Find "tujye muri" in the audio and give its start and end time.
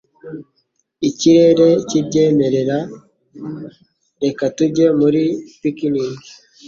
4.55-5.21